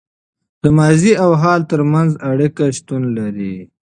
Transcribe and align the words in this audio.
د 0.61 0.63
ماضي 0.77 1.13
او 1.23 1.31
حال 1.41 1.61
تر 1.71 1.81
منځ 1.93 2.11
اړیکه 2.31 2.63
شتون 2.77 3.03
لري. 3.17 3.55